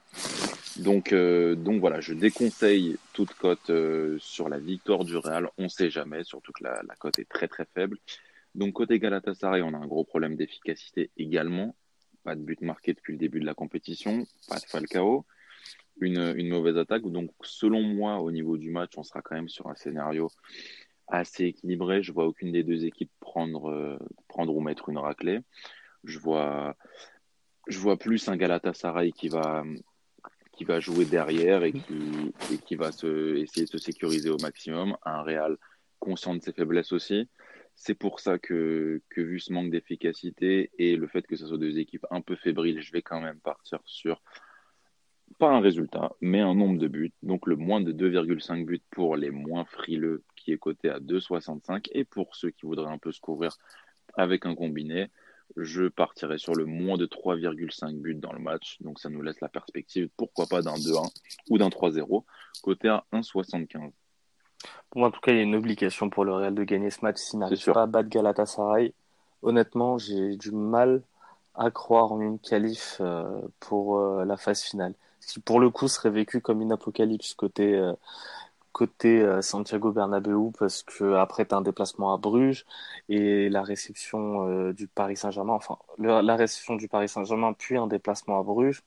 Donc, 0.78 1.12
euh, 1.12 1.54
donc 1.54 1.80
voilà, 1.80 2.00
je 2.00 2.14
déconseille 2.14 2.96
toute 3.12 3.34
cote 3.34 3.70
euh, 3.70 4.16
sur 4.20 4.48
la 4.48 4.58
victoire 4.58 5.04
du 5.04 5.16
Real. 5.16 5.50
On 5.58 5.68
sait 5.68 5.90
jamais, 5.90 6.24
surtout 6.24 6.52
que 6.52 6.64
la, 6.64 6.82
la 6.86 6.94
cote 6.94 7.18
est 7.18 7.28
très 7.28 7.48
très 7.48 7.66
faible. 7.74 7.98
Donc 8.54 8.74
côté 8.74 8.98
Galatasaray, 8.98 9.62
on 9.62 9.74
a 9.74 9.78
un 9.78 9.86
gros 9.86 10.04
problème 10.04 10.36
d'efficacité 10.36 11.10
également. 11.16 11.74
Pas 12.24 12.34
de 12.34 12.42
but 12.42 12.60
marqué 12.60 12.94
depuis 12.94 13.12
le 13.12 13.18
début 13.18 13.40
de 13.40 13.46
la 13.46 13.54
compétition, 13.54 14.26
pas 14.48 14.58
de 14.58 14.64
Falcao 14.66 15.24
une, 16.00 16.34
une 16.36 16.48
mauvaise 16.48 16.78
attaque. 16.78 17.02
Donc, 17.02 17.30
selon 17.42 17.82
moi, 17.82 18.20
au 18.20 18.30
niveau 18.30 18.56
du 18.56 18.70
match, 18.70 18.92
on 18.96 19.02
sera 19.02 19.22
quand 19.22 19.34
même 19.34 19.48
sur 19.48 19.68
un 19.68 19.74
scénario 19.74 20.30
assez 21.06 21.46
équilibré. 21.46 22.02
Je 22.02 22.12
vois 22.12 22.26
aucune 22.26 22.52
des 22.52 22.62
deux 22.62 22.84
équipes 22.84 23.10
prendre, 23.20 23.70
euh, 23.70 23.98
prendre 24.28 24.54
ou 24.54 24.60
mettre 24.60 24.88
une 24.88 24.98
raclée. 24.98 25.40
Je 26.04 26.18
vois, 26.18 26.76
je 27.66 27.78
vois 27.78 27.96
plus 27.96 28.28
un 28.28 28.36
Galatasaray 28.36 29.12
qui 29.12 29.28
va, 29.28 29.64
qui 30.58 30.64
va 30.64 30.80
jouer 30.80 31.04
derrière 31.04 31.62
et 31.62 31.72
qui, 31.72 32.32
et 32.52 32.58
qui 32.58 32.74
va 32.74 32.90
se, 32.90 33.36
essayer 33.36 33.64
de 33.64 33.70
se 33.70 33.78
sécuriser 33.78 34.28
au 34.28 34.38
maximum. 34.38 34.96
Un 35.04 35.22
Real 35.22 35.56
conscient 36.00 36.34
de 36.34 36.42
ses 36.42 36.52
faiblesses 36.52 36.92
aussi. 36.92 37.28
C'est 37.76 37.94
pour 37.94 38.18
ça 38.18 38.40
que, 38.40 39.00
que 39.08 39.20
vu 39.20 39.38
ce 39.38 39.52
manque 39.52 39.70
d'efficacité 39.70 40.72
et 40.76 40.96
le 40.96 41.06
fait 41.06 41.24
que 41.28 41.36
ce 41.36 41.46
soit 41.46 41.58
deux 41.58 41.78
équipes 41.78 42.04
un 42.10 42.20
peu 42.20 42.34
fébriles, 42.34 42.82
je 42.82 42.90
vais 42.90 43.02
quand 43.02 43.20
même 43.20 43.38
partir 43.38 43.78
sur 43.84 44.20
pas 45.38 45.50
un 45.50 45.60
résultat, 45.60 46.10
mais 46.20 46.40
un 46.40 46.54
nombre 46.56 46.78
de 46.78 46.88
buts. 46.88 47.12
Donc 47.22 47.46
le 47.46 47.54
moins 47.54 47.80
de 47.80 47.92
2,5 47.92 48.64
buts 48.64 48.82
pour 48.90 49.16
les 49.16 49.30
moins 49.30 49.64
frileux, 49.64 50.24
qui 50.34 50.50
est 50.50 50.58
coté 50.58 50.90
à 50.90 50.98
2,65. 50.98 51.86
Et 51.92 52.04
pour 52.04 52.34
ceux 52.34 52.50
qui 52.50 52.66
voudraient 52.66 52.90
un 52.90 52.98
peu 52.98 53.12
se 53.12 53.20
couvrir 53.20 53.56
avec 54.14 54.44
un 54.44 54.56
combiné, 54.56 55.08
je 55.56 55.88
partirai 55.88 56.38
sur 56.38 56.54
le 56.54 56.64
moins 56.64 56.96
de 56.96 57.06
3,5 57.06 58.00
buts 58.00 58.14
dans 58.14 58.32
le 58.32 58.38
match. 58.38 58.76
Donc 58.80 59.00
ça 59.00 59.08
nous 59.08 59.22
laisse 59.22 59.40
la 59.40 59.48
perspective, 59.48 60.08
pourquoi 60.16 60.46
pas 60.46 60.62
d'un 60.62 60.74
2-1 60.74 61.08
ou 61.50 61.58
d'un 61.58 61.68
3-0, 61.68 62.24
coté 62.62 62.88
à 62.88 63.04
1,75. 63.12 63.90
Bon, 64.92 65.04
en 65.04 65.10
tout 65.10 65.20
cas, 65.20 65.32
il 65.32 65.36
y 65.36 65.40
a 65.40 65.44
une 65.44 65.54
obligation 65.54 66.10
pour 66.10 66.24
le 66.24 66.32
Real 66.32 66.54
de 66.54 66.64
gagner 66.64 66.90
ce 66.90 67.00
match 67.02 67.18
s'il 67.18 67.38
n'arrive 67.38 67.64
pas 67.72 67.82
à 67.82 67.86
battre 67.86 68.08
Galatasaray. 68.08 68.94
Honnêtement, 69.42 69.98
j'ai 69.98 70.36
du 70.36 70.50
mal 70.50 71.02
à 71.54 71.70
croire 71.70 72.12
en 72.12 72.20
une 72.20 72.38
qualif 72.38 72.98
euh, 73.00 73.40
pour 73.60 73.98
euh, 73.98 74.24
la 74.24 74.36
phase 74.36 74.62
finale 74.62 74.94
qui 75.26 75.40
pour 75.40 75.60
le 75.60 75.70
coup 75.70 75.88
serait 75.88 76.10
vécu 76.10 76.40
comme 76.40 76.62
une 76.62 76.72
apocalypse 76.72 77.34
côté 77.34 77.74
euh, 77.74 77.92
côté 78.72 79.20
euh, 79.20 79.42
Santiago 79.42 79.92
Bernabéu 79.92 80.52
parce 80.58 80.82
que 80.82 81.14
après 81.14 81.44
t'as 81.44 81.56
un 81.56 81.62
déplacement 81.62 82.12
à 82.12 82.16
Bruges 82.16 82.64
et 83.08 83.48
la 83.48 83.62
réception 83.62 84.48
euh, 84.48 84.72
du 84.72 84.86
Paris 84.86 85.16
Saint-Germain 85.16 85.54
enfin 85.54 85.78
la 85.98 86.36
réception 86.36 86.76
du 86.76 86.88
Paris 86.88 87.08
Saint-Germain 87.08 87.52
puis 87.52 87.76
un 87.76 87.86
déplacement 87.86 88.38
à 88.38 88.42
Bruges 88.42 88.82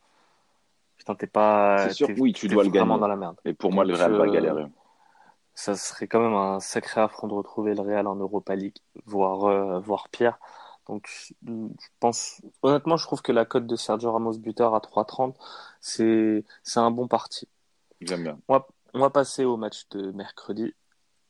putain 0.98 1.16
t'es 1.16 1.28
pas 1.28 1.90
c'est 1.90 1.94
sûr 1.94 2.10
oui 2.18 2.34
tu 2.34 2.48
dois 2.48 2.64
le 2.64 2.70
gagner 2.70 2.98
dans 3.00 3.08
la 3.08 3.16
merde 3.16 3.38
et 3.46 3.54
pour 3.54 3.72
moi 3.72 3.84
le 3.84 3.96
Real 3.96 4.14
va 4.14 4.28
galérer 4.28 4.66
ça 5.54 5.76
serait 5.76 6.08
quand 6.08 6.22
même 6.22 6.34
un 6.34 6.60
sacré 6.60 7.02
affront 7.02 7.28
de 7.28 7.34
retrouver 7.34 7.76
le 7.76 7.82
Real 7.82 8.08
en 8.08 8.16
Europa 8.16 8.56
League 8.56 8.78
voire 9.06 9.82
voire 9.82 10.10
pire 10.10 10.38
donc, 10.88 11.08
je 11.46 11.88
pense, 12.00 12.42
honnêtement, 12.64 12.98
je 12.98 13.06
trouve 13.06 13.22
que 13.22 13.32
la 13.32 13.46
cote 13.46 13.68
de 13.68 13.76
Sergio 13.76 14.12
Ramos 14.12 14.38
buteur 14.40 14.76
à 14.76 14.80
3,30, 14.80 15.36
c'est, 15.80 16.44
c'est 16.64 16.80
un 16.80 16.92
bon 16.92 17.08
parti. 17.08 17.48
J'aime 18.02 18.24
bien. 18.24 18.40
On 18.94 19.00
va 19.00 19.10
passer 19.10 19.46
au 19.46 19.58
match 19.58 19.88
de 19.90 20.12
mercredi, 20.12 20.74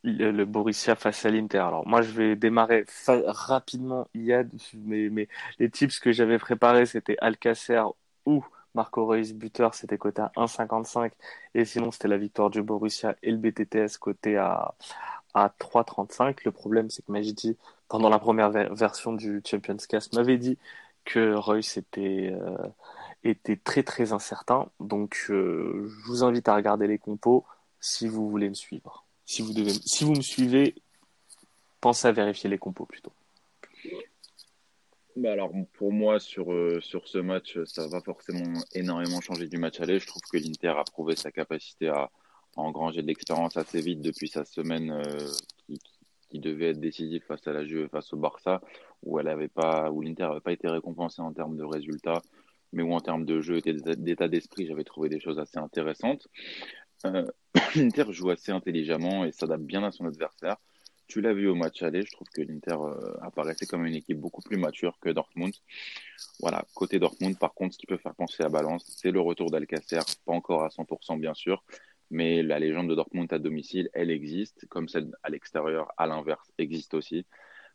le, 0.04 0.46
Borussia 0.46 0.96
face 0.96 1.26
à 1.26 1.30
l'Inter. 1.30 1.60
Alors, 1.60 1.88
moi, 1.88 2.02
je 2.02 2.12
vais 2.12 2.36
démarrer 2.36 2.86
rapidement, 3.08 4.08
Yad, 4.16 4.52
mais, 4.76 5.10
mais 5.10 5.28
les 5.60 5.70
tips 5.70 6.00
que 6.00 6.12
j'avais 6.12 6.40
préparés, 6.40 6.86
c'était 6.86 7.18
Alcacer 7.20 7.84
ou 8.26 8.44
Marco 8.74 9.06
Reus 9.06 9.34
buteur, 9.34 9.76
c'était 9.76 9.98
coté 9.98 10.22
à 10.22 10.32
1,55. 10.36 11.12
Et 11.54 11.66
sinon, 11.66 11.92
c'était 11.92 12.08
la 12.08 12.18
victoire 12.18 12.50
du 12.50 12.64
Borussia 12.64 13.16
et 13.22 13.32
le 13.32 13.38
BTTS 13.38 13.98
coté 14.00 14.38
à, 14.38 14.74
à 15.34 15.50
3,35. 15.60 16.40
Le 16.46 16.52
problème, 16.52 16.90
c'est 16.90 17.06
que 17.06 17.12
Majdi 17.12 17.58
pendant 17.92 18.08
la 18.08 18.20
première 18.20 18.52
version 18.52 19.12
du 19.12 19.42
Champions 19.46 19.76
Cast, 19.90 20.16
m'avait 20.16 20.38
dit 20.38 20.58
que 21.04 21.34
Royce 21.34 21.76
était, 21.76 22.32
euh, 22.34 22.58
était 23.24 23.58
très 23.58 23.84
très 23.84 24.14
incertain. 24.14 24.70
Donc, 24.80 25.26
euh, 25.30 25.88
je 25.88 26.08
vous 26.08 26.24
invite 26.24 26.48
à 26.48 26.56
regarder 26.56 26.88
les 26.88 26.98
compos 26.98 27.46
si 27.80 28.08
vous 28.08 28.30
voulez 28.30 28.50
me 28.50 28.54
suivre. 28.54 29.06
Si 29.26 29.42
vous, 29.42 29.54
devez, 29.54 29.72
si 29.72 30.04
vous 30.04 30.14
me 30.14 30.22
suivez, 30.22 30.76
pensez 31.80 32.08
à 32.08 32.12
vérifier 32.12 32.50
les 32.50 32.58
compos 32.58 32.86
plutôt. 32.86 33.14
bah 35.16 35.32
alors 35.32 35.52
pour 35.74 35.92
moi 35.92 36.20
sur, 36.20 36.52
euh, 36.52 36.80
sur 36.82 37.08
ce 37.08 37.18
match, 37.18 37.58
ça 37.66 37.88
va 37.88 38.02
forcément 38.02 38.54
énormément 38.74 39.22
changer 39.22 39.48
du 39.48 39.58
match 39.58 39.80
aller. 39.80 40.00
Je 40.00 40.08
trouve 40.08 40.22
que 40.32 40.38
l'Inter 40.38 40.74
a 40.78 40.84
prouvé 40.84 41.16
sa 41.16 41.32
capacité 41.32 41.90
à, 41.90 42.10
engranger 42.58 43.02
de 43.02 43.08
l'expérience 43.08 43.56
assez 43.56 43.82
vite 43.82 44.02
depuis 44.02 44.28
sa 44.28 44.44
semaine 44.44 44.92
euh, 44.92 45.28
qui, 46.30 46.40
devait 46.40 46.70
être 46.70 46.80
décisive 46.80 47.24
face 47.26 47.46
à 47.48 47.54
la 47.54 47.66
Juve, 47.66 47.88
face 47.90 48.14
au 48.14 48.18
Barça, 48.18 48.62
où 49.04 49.20
elle 49.20 49.28
avait 49.28 49.48
pas, 49.48 49.92
où 49.92 50.02
l'Inter 50.02 50.24
n'avait 50.24 50.40
pas 50.40 50.54
été 50.54 50.68
récompensé 50.68 51.22
en 51.22 51.34
termes 51.34 51.58
de 51.58 51.64
résultats, 51.64 52.22
mais 52.74 52.84
où 52.84 52.94
en 52.94 53.00
termes 53.00 53.26
de 53.26 53.42
jeu 53.42 53.62
et 53.66 53.74
d'état 53.74 54.28
d'esprit, 54.28 54.68
j'avais 54.68 54.84
trouvé 54.84 55.10
des 55.10 55.20
choses 55.20 55.40
assez 55.40 55.58
intéressantes. 55.58 56.28
Euh, 57.06 57.26
L'Inter 57.76 58.06
joue 58.12 58.30
assez 58.30 58.52
intelligemment 58.52 59.26
et 59.26 59.32
s'adapte 59.32 59.64
bien 59.64 59.84
à 59.84 59.92
son 59.92 60.06
adversaire. 60.06 60.58
Tu 61.08 61.20
l'as 61.20 61.34
vu 61.34 61.50
au 61.50 61.56
match 61.56 61.84
aller, 61.84 62.04
je 62.04 62.12
trouve 62.12 62.30
que 62.34 62.42
l'Inter 62.42 62.78
euh, 62.80 63.18
apparaissait 63.22 63.66
comme 63.66 63.86
une 63.86 63.96
équipe 63.96 64.18
beaucoup 64.18 64.42
plus 64.42 64.56
mature 64.56 64.98
que 65.02 65.10
Dortmund. 65.10 65.54
Voilà, 66.40 66.64
côté 66.74 67.00
Dortmund, 67.00 67.38
par 67.38 67.54
contre, 67.54 67.74
ce 67.74 67.80
qui 67.80 67.86
peut 67.86 67.98
faire 67.98 68.16
penser 68.16 68.44
à 68.44 68.50
balance, 68.50 68.86
c'est 68.88 69.12
le 69.12 69.20
retour 69.20 69.52
d'Alcacer, 69.52 70.00
pas 70.26 70.32
encore 70.32 70.64
à 70.64 70.70
100% 70.70 71.20
bien 71.20 71.34
sûr, 71.34 71.66
mais 72.12 72.44
la 72.44 72.60
légende 72.60 72.90
de 72.90 72.96
Dortmund 72.96 73.32
à 73.34 73.40
domicile, 73.40 73.90
elle 73.94 74.10
existe, 74.10 74.66
comme 74.70 74.88
celle 74.88 75.12
à 75.24 75.30
l'extérieur, 75.30 75.92
à 75.98 76.08
l'inverse, 76.08 76.50
existe 76.58 76.94
aussi. 76.94 77.26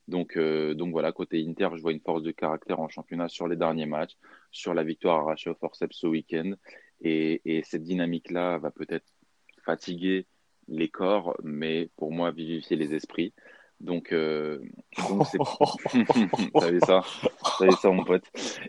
Donc, 0.08 0.36
euh, 0.36 0.74
donc 0.74 0.92
voilà, 0.92 1.12
côté 1.12 1.44
Inter, 1.46 1.68
je 1.74 1.82
vois 1.82 1.92
une 1.92 2.00
force 2.00 2.22
de 2.22 2.30
caractère 2.30 2.80
en 2.80 2.88
championnat 2.88 3.28
sur 3.28 3.48
les 3.48 3.56
derniers 3.56 3.86
matchs, 3.86 4.16
sur 4.52 4.72
la 4.72 4.84
victoire 4.84 5.20
arrachée 5.20 5.50
au 5.50 5.54
forceps 5.54 5.96
ce 5.96 6.06
week-end. 6.06 6.52
Et, 7.00 7.42
et 7.44 7.62
cette 7.64 7.82
dynamique-là 7.82 8.58
va 8.58 8.70
peut-être 8.70 9.06
fatiguer 9.64 10.26
les 10.68 10.88
corps, 10.88 11.36
mais 11.42 11.90
pour 11.96 12.12
moi, 12.12 12.30
vivifier 12.30 12.76
les 12.76 12.94
esprits. 12.94 13.32
Donc, 13.80 14.12
euh, 14.12 14.58
donc 15.08 15.26
c'est... 15.26 15.38
vu 16.72 16.80
ça? 16.80 17.02
T'as 17.58 17.66
vu 17.66 17.72
ça, 17.72 17.90
mon 17.90 18.04
pote? 18.04 18.24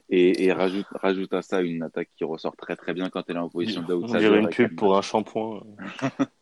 Et, 0.09 0.45
et 0.45 0.51
rajoute, 0.51 0.87
rajoute 0.91 1.33
à 1.33 1.41
ça 1.41 1.61
une 1.61 1.83
attaque 1.83 2.09
qui 2.17 2.23
ressort 2.23 2.57
très 2.57 2.75
très 2.75 2.93
bien 2.93 3.09
quand 3.09 3.23
elle 3.29 3.37
est 3.37 3.39
en 3.39 3.49
position 3.49 3.83
d'outsider. 3.83 4.17
On 4.17 4.19
dirait 4.19 4.39
une 4.39 4.49
pub 4.49 4.75
pour 4.75 4.97
un 4.97 5.01
shampoing. 5.01 5.63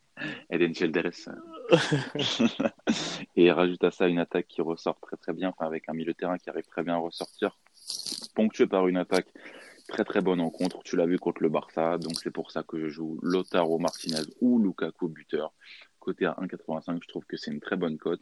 Eden 0.49 0.73
Childress. 0.73 1.29
et 3.35 3.51
rajoute 3.51 3.83
à 3.83 3.91
ça 3.91 4.07
une 4.07 4.19
attaque 4.19 4.47
qui 4.47 4.61
ressort 4.61 4.99
très 4.99 5.17
très 5.17 5.33
bien, 5.33 5.49
enfin, 5.49 5.65
avec 5.65 5.89
un 5.89 5.93
milieu 5.93 6.13
de 6.13 6.17
terrain 6.17 6.37
qui 6.37 6.49
arrive 6.49 6.65
très 6.65 6.83
bien 6.83 6.95
à 6.95 6.97
ressortir, 6.97 7.57
ponctué 8.35 8.67
par 8.67 8.87
une 8.87 8.97
attaque 8.97 9.27
très 9.87 10.03
très 10.03 10.21
bonne 10.21 10.41
en 10.41 10.49
contre. 10.49 10.83
Tu 10.83 10.95
l'as 10.95 11.05
vu 11.05 11.19
contre 11.19 11.43
le 11.43 11.49
Barça, 11.49 11.97
donc 11.97 12.19
c'est 12.21 12.31
pour 12.31 12.51
ça 12.51 12.63
que 12.63 12.79
je 12.79 12.87
joue 12.87 13.19
Lotaro 13.21 13.77
Martinez 13.79 14.23
ou 14.41 14.59
Lukaku 14.59 15.07
buteur. 15.07 15.53
Côté 15.99 16.25
à 16.25 16.35
1,85, 16.41 16.99
je 17.01 17.07
trouve 17.07 17.25
que 17.25 17.37
c'est 17.37 17.51
une 17.51 17.59
très 17.59 17.77
bonne 17.77 17.97
cote. 17.97 18.21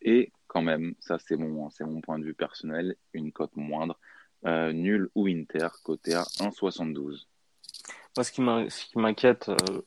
Et 0.00 0.32
quand 0.46 0.62
même, 0.62 0.94
ça 1.00 1.18
c'est 1.18 1.36
mon, 1.36 1.68
mon 1.80 2.00
point 2.00 2.18
de 2.18 2.24
vue 2.24 2.34
personnel, 2.34 2.96
une 3.12 3.32
cote 3.32 3.56
moindre. 3.56 3.98
Euh, 4.44 4.72
nul 4.72 5.08
ou 5.14 5.26
Inter, 5.26 5.68
côté 5.82 6.14
à 6.14 6.22
1,72. 6.38 7.26
Moi, 8.16 8.24
ce 8.24 8.30
qui 8.30 8.98
m'inquiète, 8.98 9.48
euh, 9.48 9.82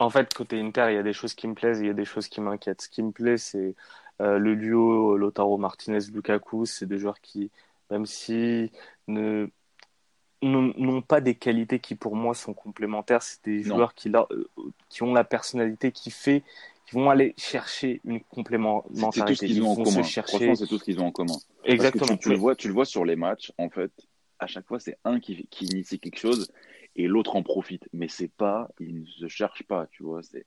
en 0.00 0.08
fait, 0.08 0.32
côté 0.32 0.58
Inter, 0.58 0.86
il 0.88 0.94
y 0.94 0.98
a 0.98 1.02
des 1.02 1.12
choses 1.12 1.34
qui 1.34 1.46
me 1.46 1.54
plaisent, 1.54 1.80
il 1.80 1.86
y 1.86 1.90
a 1.90 1.94
des 1.94 2.06
choses 2.06 2.26
qui 2.26 2.40
m'inquiètent. 2.40 2.80
Ce 2.80 2.88
qui 2.88 3.02
me 3.02 3.12
plaît, 3.12 3.36
c'est 3.36 3.74
euh, 4.22 4.38
le 4.38 4.56
duo 4.56 5.16
Lotaro 5.18 5.58
Martinez-Lukaku. 5.58 6.64
C'est 6.64 6.86
des 6.86 6.98
joueurs 6.98 7.20
qui, 7.20 7.50
même 7.90 8.06
si 8.06 8.72
ne 9.08 9.46
n'ont 10.42 11.02
pas 11.02 11.20
des 11.20 11.34
qualités 11.34 11.80
qui 11.80 11.94
pour 11.94 12.16
moi 12.16 12.34
sont 12.34 12.54
complémentaires. 12.54 13.22
C'est 13.22 13.44
des 13.44 13.62
joueurs 13.62 13.94
qui, 13.94 14.10
euh, 14.10 14.24
qui 14.88 15.02
ont 15.02 15.12
la 15.12 15.22
personnalité 15.22 15.92
qui 15.92 16.10
fait, 16.10 16.44
qui 16.86 16.94
vont 16.94 17.10
aller 17.10 17.34
chercher 17.36 18.00
une 18.06 18.20
complémentarité. 18.20 19.10
C'est 19.12 19.26
tout 19.26 19.34
ce 19.34 19.44
qu'ils 19.44 19.62
ont 19.62 19.72
en 19.72 19.84
commun. 19.84 20.02
Chercher... 20.02 20.54
c'est 20.56 20.66
tout 20.66 20.78
ce 20.78 20.84
qu'ils 20.84 21.00
ont 21.00 21.08
en 21.08 21.12
commun. 21.12 21.36
Exactement. 21.64 22.16
tu, 22.16 22.30
le 22.30 22.36
vois, 22.36 22.56
tu 22.56 22.68
le 22.68 22.74
vois 22.74 22.86
sur 22.86 23.04
les 23.04 23.16
matchs. 23.16 23.52
En 23.58 23.68
fait, 23.68 23.92
à 24.38 24.46
chaque 24.46 24.66
fois, 24.66 24.80
c'est 24.80 24.96
un 25.04 25.20
qui, 25.20 25.46
qui 25.50 25.66
initie 25.66 26.00
quelque 26.00 26.18
chose 26.18 26.50
et 27.00 27.08
l'autre 27.08 27.36
en 27.36 27.42
profite. 27.42 27.88
Mais 27.92 28.08
c'est 28.08 28.30
pas, 28.30 28.68
ils 28.80 29.00
ne 29.00 29.06
se 29.06 29.28
cherchent 29.28 29.64
pas, 29.64 29.86
tu 29.90 30.02
vois. 30.02 30.22
C'est 30.22 30.46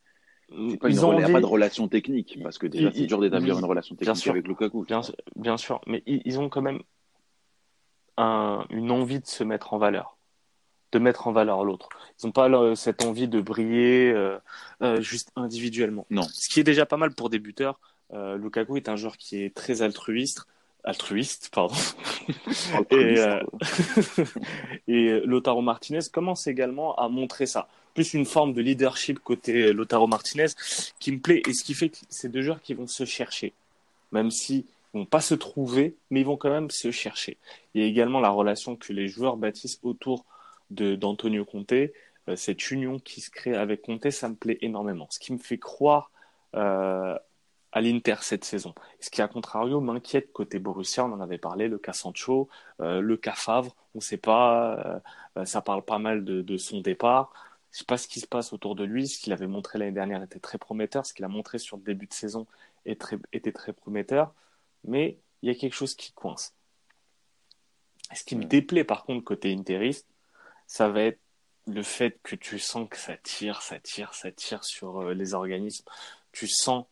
pas 0.50 0.89
il 0.89 0.95
n'y 0.95 1.24
a 1.24 1.29
pas 1.29 1.41
de 1.41 1.45
relation 1.45 1.88
technique 1.88 2.38
parce 2.43 2.57
que 2.57 2.67
déjà 2.67 2.91
c'est 2.91 3.05
dur 3.05 3.19
d'établir 3.19 3.57
une 3.57 3.65
relation 3.65 3.95
technique 3.95 4.27
avec 4.27 4.48
Lukaku. 4.48 4.83
Bien, 4.86 5.01
bien, 5.36 5.57
sûr, 5.57 5.81
mais 5.88 6.03
ils 6.05 6.39
ont 6.39 6.50
quand 6.50 6.62
même 6.62 6.81
une 8.17 8.91
envie 8.91 9.19
de 9.19 9.25
se 9.25 9.43
mettre 9.43 9.74
en 9.74 9.77
valeur, 9.77 10.17
de 10.91 11.00
mettre 11.00 11.27
en 11.27 11.31
valeur 11.31 11.63
l'autre. 11.63 11.89
Ils 12.22 12.27
n'ont 12.27 12.31
pas 12.31 12.75
cette 12.75 13.03
envie 13.03 13.27
de 13.27 13.41
briller 13.41 14.12
euh, 14.12 14.38
euh, 14.81 15.01
juste 15.01 15.31
individuellement. 15.36 16.05
Non. 16.10 16.24
Ce 16.24 16.50
qui 16.50 16.60
est 16.60 16.63
déjà 16.63 16.86
pas 16.86 16.98
mal 16.98 17.13
pour 17.15 17.29
des 17.29 17.39
buteurs. 17.39 17.79
Euh, 18.13 18.38
Lukaku 18.38 18.77
est 18.77 18.89
un 18.89 18.95
joueur 18.95 19.17
qui 19.17 19.43
est 19.43 19.55
très 19.55 19.81
altruiste, 19.81 20.45
altruiste, 20.83 21.49
pardon. 21.53 21.75
et, 22.91 23.15
et 24.87 25.19
Lotaro 25.25 25.61
Martinez 25.61 25.99
commence 26.11 26.47
également 26.47 26.95
à 26.95 27.07
montrer 27.09 27.45
ça. 27.45 27.67
Plus 27.93 28.13
une 28.13 28.25
forme 28.25 28.53
de 28.53 28.61
leadership 28.61 29.19
côté 29.19 29.71
Lotaro 29.71 30.07
Martinez 30.07 30.47
qui 30.99 31.11
me 31.11 31.19
plaît 31.19 31.43
et 31.47 31.53
ce 31.53 31.63
qui 31.63 31.73
fait 31.73 31.89
que 31.89 31.97
c'est 32.09 32.29
deux 32.29 32.41
joueurs 32.41 32.61
qui 32.61 32.73
vont 32.73 32.87
se 32.87 33.05
chercher. 33.05 33.53
Même 34.11 34.31
si 34.31 34.65
vont 34.93 35.05
pas 35.05 35.21
se 35.21 35.33
trouver, 35.33 35.95
mais 36.09 36.21
ils 36.21 36.25
vont 36.25 36.37
quand 36.37 36.49
même 36.49 36.69
se 36.69 36.91
chercher. 36.91 37.37
Il 37.73 37.81
y 37.81 37.83
a 37.83 37.87
également 37.87 38.19
la 38.19 38.29
relation 38.29 38.75
que 38.75 38.93
les 38.93 39.07
joueurs 39.07 39.37
bâtissent 39.37 39.79
autour 39.83 40.23
d'Antonio 40.69 41.45
Conte. 41.45 41.73
Euh, 41.73 42.35
cette 42.35 42.71
union 42.71 42.99
qui 42.99 43.21
se 43.21 43.29
crée 43.29 43.55
avec 43.55 43.81
Conte, 43.81 44.09
ça 44.11 44.29
me 44.29 44.35
plaît 44.35 44.59
énormément. 44.61 45.07
Ce 45.09 45.19
qui 45.19 45.33
me 45.33 45.37
fait 45.37 45.57
croire 45.57 46.11
euh, 46.55 47.17
à 47.73 47.81
l'Inter 47.81 48.15
cette 48.21 48.45
saison. 48.45 48.73
Ce 49.01 49.09
qui, 49.09 49.21
à 49.21 49.27
contrario, 49.27 49.81
m'inquiète 49.81 50.31
côté 50.31 50.59
Borussia, 50.59 51.03
on 51.05 51.11
en 51.11 51.19
avait 51.19 51.37
parlé, 51.37 51.67
le 51.67 51.77
cas 51.77 51.93
Sancho, 51.93 52.47
euh, 52.79 53.01
le 53.01 53.17
cas 53.17 53.33
Favre, 53.33 53.75
on 53.95 53.97
ne 53.97 54.01
sait 54.01 54.17
pas, 54.17 55.01
ça 55.45 55.61
parle 55.61 55.83
pas 55.83 55.99
mal 55.99 56.23
de, 56.23 56.41
de 56.41 56.57
son 56.57 56.81
départ. 56.81 57.33
Je 57.71 57.77
ne 57.77 57.79
sais 57.79 57.85
pas 57.85 57.97
ce 57.97 58.07
qui 58.07 58.19
se 58.19 58.27
passe 58.27 58.53
autour 58.53 58.75
de 58.75 58.83
lui. 58.83 59.07
Ce 59.07 59.19
qu'il 59.19 59.33
avait 59.33 59.47
montré 59.47 59.79
l'année 59.79 59.91
dernière 59.91 60.23
était 60.23 60.39
très 60.39 60.57
prometteur. 60.57 61.05
Ce 61.05 61.13
qu'il 61.13 61.25
a 61.25 61.27
montré 61.27 61.57
sur 61.59 61.77
le 61.77 61.83
début 61.83 62.07
de 62.07 62.13
saison 62.13 62.47
était 62.85 63.51
très 63.51 63.73
prometteur 63.73 64.33
mais 64.83 65.17
il 65.41 65.47
y 65.47 65.51
a 65.51 65.55
quelque 65.55 65.73
chose 65.73 65.95
qui 65.95 66.11
coince. 66.13 66.53
Ce 68.13 68.23
qui 68.23 68.35
me 68.35 68.45
déplaît 68.45 68.83
par 68.83 69.03
contre 69.05 69.23
côté 69.23 69.53
interiste, 69.53 70.07
ça 70.67 70.89
va 70.89 71.03
être 71.03 71.19
le 71.67 71.83
fait 71.83 72.19
que 72.23 72.35
tu 72.35 72.59
sens 72.59 72.87
que 72.89 72.97
ça 72.97 73.15
tire, 73.17 73.61
ça 73.61 73.79
tire, 73.79 74.13
ça 74.13 74.31
tire 74.31 74.63
sur 74.63 75.01
euh, 75.01 75.13
les 75.13 75.33
organismes. 75.33 75.85
Tu 76.31 76.47
sens 76.47 76.85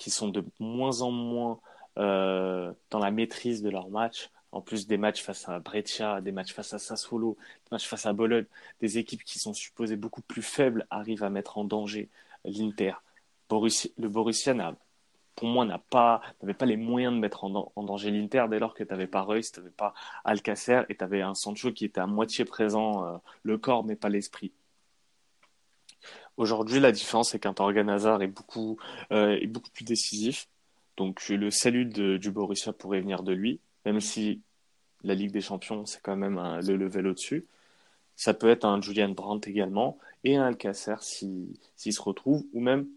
qu'ils 0.00 0.12
sont 0.12 0.28
de 0.28 0.44
moins 0.58 1.02
en 1.02 1.10
moins 1.10 1.60
euh, 1.98 2.72
dans 2.90 2.98
la 2.98 3.10
maîtrise 3.10 3.62
de 3.62 3.70
leur 3.70 3.90
match. 3.90 4.30
En 4.52 4.60
plus 4.60 4.88
des 4.88 4.96
matchs 4.96 5.22
face 5.22 5.48
à 5.48 5.60
Breccia, 5.60 6.20
des 6.20 6.32
matchs 6.32 6.52
face 6.52 6.72
à 6.74 6.78
Sassuolo, 6.78 7.36
des 7.38 7.68
matchs 7.70 7.86
face 7.86 8.06
à 8.06 8.12
Bologne, 8.12 8.46
des 8.80 8.98
équipes 8.98 9.22
qui 9.22 9.38
sont 9.38 9.52
supposées 9.52 9.96
beaucoup 9.96 10.22
plus 10.22 10.42
faibles 10.42 10.86
arrivent 10.90 11.22
à 11.22 11.30
mettre 11.30 11.58
en 11.58 11.64
danger 11.64 12.08
l'Inter. 12.44 12.94
le 13.50 14.08
Borussia 14.08 14.54
n'a 14.54 14.74
pour 15.36 15.48
moi, 15.48 15.64
n'avait 15.64 16.54
pas 16.54 16.66
les 16.66 16.76
moyens 16.76 17.14
de 17.14 17.18
mettre 17.18 17.44
en, 17.44 17.82
danger 17.82 18.10
l'Inter 18.10 18.46
dès 18.50 18.58
lors 18.58 18.74
que 18.74 18.84
tu 18.84 18.90
n'avais 18.90 19.06
pas 19.06 19.22
Reus, 19.22 19.52
tu 19.52 19.60
n'avais 19.60 19.72
pas 19.72 19.94
Alcacer 20.24 20.82
et 20.90 20.96
tu 20.96 21.04
avais 21.04 21.22
un 21.22 21.34
Sancho 21.34 21.72
qui 21.72 21.86
était 21.86 22.00
à 22.00 22.06
moitié 22.06 22.44
présent, 22.44 23.06
euh, 23.06 23.16
le 23.42 23.56
corps 23.56 23.84
mais 23.84 23.96
pas 23.96 24.10
l'esprit. 24.10 24.52
Aujourd'hui, 26.40 26.80
la 26.80 26.90
différence, 26.90 27.32
c'est 27.32 27.38
qu'un 27.38 27.52
Torgan 27.52 27.86
Hazard 27.88 28.22
est 28.22 28.26
beaucoup, 28.26 28.78
euh, 29.12 29.38
plus 29.74 29.84
décisif. 29.84 30.48
Donc, 30.96 31.28
le 31.28 31.50
salut 31.50 31.84
du 31.84 32.30
Borussia 32.30 32.72
pourrait 32.72 33.02
venir 33.02 33.22
de 33.22 33.34
lui, 33.34 33.60
même 33.84 34.00
si 34.00 34.40
la 35.02 35.14
Ligue 35.14 35.32
des 35.32 35.42
Champions, 35.42 35.84
c'est 35.84 36.00
quand 36.00 36.16
même 36.16 36.40
le 36.66 36.76
level 36.76 37.08
au-dessus. 37.08 37.46
Ça 38.16 38.32
peut 38.32 38.48
être 38.48 38.64
un 38.64 38.80
Julian 38.80 39.10
Brandt 39.10 39.50
également, 39.50 39.98
et 40.24 40.36
un 40.36 40.44
Alcacer 40.44 40.94
s'il 41.02 41.58
se 41.76 42.00
retrouve, 42.00 42.46
ou 42.54 42.60
même 42.60 42.88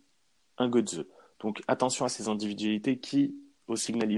un 0.57 0.69
Götze. 0.69 1.03
Donc 1.41 1.61
attention 1.67 2.05
à 2.05 2.09
ces 2.09 2.29
individualités 2.29 2.97
qui, 2.97 3.35
au 3.67 3.75
signal 3.75 4.09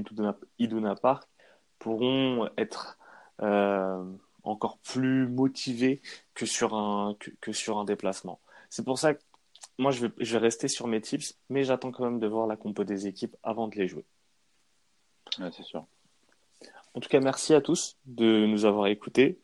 Iduna, 0.60 0.96
Park, 1.01 1.27
pourront 1.79 2.48
être 2.60 3.00
euh, 3.41 4.03
encore 4.44 4.77
plus 4.77 5.27
un, 6.75 7.15
que, 7.41 7.51
sur 7.51 7.79
un 7.79 7.86
déplacement. 7.86 8.39
C'est 8.75 8.84
pour 8.84 9.00
ça 9.00 9.13
que 9.13 9.22
moi, 9.77 9.91
je 9.91 10.05
vais, 10.05 10.13
je 10.20 10.34
vais 10.34 10.39
rester 10.39 10.67
sur 10.67 10.88
mes 10.88 11.00
tips, 11.00 11.38
mais 11.48 11.63
j'attends 11.63 11.94
quand 11.94 12.03
même 12.03 12.20
de 12.20 12.27
voir 12.27 12.46
la 12.46 12.58
compo 12.58 12.84
des 12.84 13.08
équipes 13.08 13.34
avant 13.41 13.70
de 13.70 13.75
les 13.75 13.88
jouer. 13.88 14.03
c'est 15.38 15.63
sûr. 15.63 15.86
En 16.94 17.00
tout 17.00 17.08
cas, 17.08 17.22
merci 17.22 17.53
à 17.53 17.62
tous 17.62 17.96
de 18.05 18.46
nous 18.46 18.65
avoir 18.65 18.88
écoutés. 18.88 19.39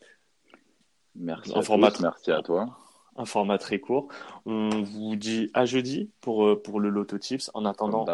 Merci, 1.15 1.51
à, 1.57 1.61
tous, 1.63 2.01
merci 2.01 2.31
à 2.31 2.41
toi 2.41 2.77
un 3.15 3.25
format 3.25 3.57
très 3.57 3.79
court. 3.79 4.09
On 4.45 4.83
vous 4.83 5.15
dit 5.15 5.50
à 5.53 5.65
jeudi 5.65 6.09
pour, 6.19 6.45
euh, 6.45 6.61
pour 6.61 6.81
le 6.81 6.89
Loto 6.89 7.17
Tips. 7.17 7.51
En 7.53 7.63
attendant, 7.63 8.05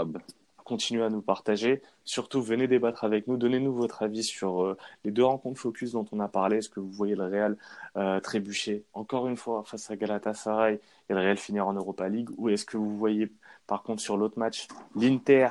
continuez 0.67 1.03
à 1.03 1.09
nous 1.09 1.21
partager. 1.21 1.81
Surtout, 2.03 2.41
venez 2.41 2.67
débattre 2.67 3.05
avec 3.05 3.25
nous. 3.27 3.37
Donnez-nous 3.37 3.73
votre 3.73 4.03
avis 4.03 4.23
sur 4.23 4.63
euh, 4.63 4.77
les 5.05 5.11
deux 5.11 5.23
rencontres 5.23 5.59
focus 5.59 5.93
dont 5.93 6.05
on 6.11 6.19
a 6.19 6.27
parlé. 6.27 6.57
Est-ce 6.57 6.69
que 6.69 6.81
vous 6.81 6.91
voyez 6.91 7.15
le 7.15 7.23
Real 7.23 7.57
euh, 7.95 8.19
trébucher 8.19 8.83
encore 8.93 9.27
une 9.29 9.37
fois 9.37 9.63
face 9.63 9.89
à 9.89 9.95
Galatasaray 9.95 10.81
et 11.09 11.13
le 11.13 11.19
Real 11.19 11.37
finir 11.37 11.67
en 11.67 11.73
Europa 11.73 12.09
League? 12.09 12.29
Ou 12.37 12.49
est-ce 12.49 12.65
que 12.65 12.75
vous 12.75 12.97
voyez, 12.97 13.31
par 13.65 13.81
contre, 13.81 14.01
sur 14.01 14.17
l'autre 14.17 14.37
match, 14.37 14.67
l'Inter, 14.95 15.49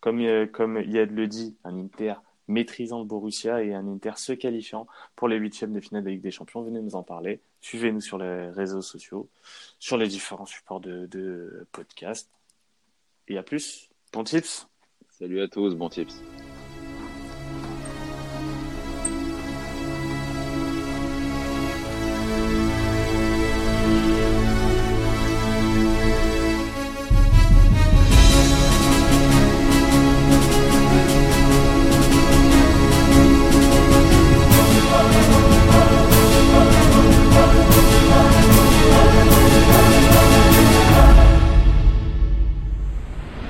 comme, 0.00 0.22
comme 0.52 0.80
Yad 0.80 1.10
le 1.10 1.26
dit, 1.26 1.56
un 1.64 1.76
Inter 1.76 2.14
maîtrisant 2.46 3.00
le 3.00 3.06
Borussia 3.06 3.64
et 3.64 3.74
un 3.74 3.86
Inter 3.88 4.12
se 4.16 4.32
qualifiant 4.32 4.86
pour 5.16 5.26
les 5.26 5.38
huitièmes 5.38 5.72
de 5.72 5.80
finale 5.80 6.04
de 6.04 6.10
Ligue 6.10 6.22
des 6.22 6.30
Champions? 6.30 6.62
Venez 6.62 6.80
nous 6.80 6.94
en 6.94 7.02
parler. 7.02 7.40
Suivez-nous 7.62 8.00
sur 8.00 8.18
les 8.18 8.50
réseaux 8.50 8.82
sociaux, 8.82 9.28
sur 9.80 9.96
les 9.96 10.06
différents 10.06 10.46
supports 10.46 10.80
de, 10.80 11.06
de 11.06 11.66
podcast. 11.72 12.30
Et 13.26 13.38
à 13.38 13.42
plus. 13.42 13.88
Bon 14.14 14.22
tips. 14.22 14.68
Salut 15.10 15.40
à 15.40 15.48
tous, 15.48 15.74
bon 15.74 15.88
tips. 15.88 16.22